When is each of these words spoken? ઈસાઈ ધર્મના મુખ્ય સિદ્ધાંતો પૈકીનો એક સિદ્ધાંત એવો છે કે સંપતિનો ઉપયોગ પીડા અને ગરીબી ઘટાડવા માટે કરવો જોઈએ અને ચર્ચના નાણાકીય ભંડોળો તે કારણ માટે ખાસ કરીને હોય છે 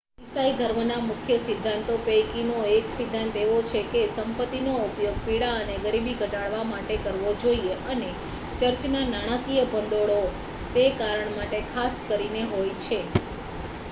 ઈસાઈ 0.19 0.53
ધર્મના 0.59 1.01
મુખ્ય 1.01 1.35
સિદ્ધાંતો 1.41 1.97
પૈકીનો 2.05 2.55
એક 2.69 2.87
સિદ્ધાંત 2.89 3.35
એવો 3.37 3.57
છે 3.65 3.81
કે 3.91 4.01
સંપતિનો 4.13 4.73
ઉપયોગ 4.79 5.19
પીડા 5.27 5.51
અને 5.59 5.75
ગરીબી 5.83 6.17
ઘટાડવા 6.17 6.63
માટે 6.63 6.97
કરવો 7.03 7.35
જોઈએ 7.39 7.77
અને 7.89 8.09
ચર્ચના 8.57 9.05
નાણાકીય 9.07 9.69
ભંડોળો 9.69 10.19
તે 10.73 10.83
કારણ 10.97 11.33
માટે 11.35 11.59
ખાસ 11.71 11.95
કરીને 12.07 12.41
હોય 12.51 12.75
છે 12.83 12.99